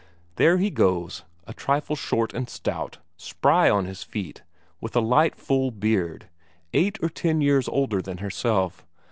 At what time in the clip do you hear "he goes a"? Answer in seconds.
0.57-1.53